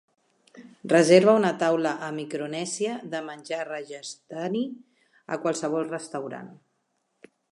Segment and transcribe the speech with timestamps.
[0.93, 4.65] reserva una taula a Micronèsia de menjar rajasthani
[5.37, 6.51] a qualsevol restaurant